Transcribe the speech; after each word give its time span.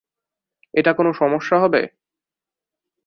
এটা 0.73 0.91
কোনো 0.93 1.11
সমস্যা 1.13 1.57
হবে? 1.59 1.81